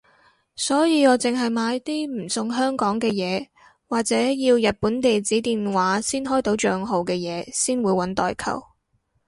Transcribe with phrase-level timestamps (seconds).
[0.55, 3.45] 所以我淨係買啲唔送香港嘅嘢
[3.87, 8.63] 或者要日本地址電話先開到帳號嘅嘢先會搵代購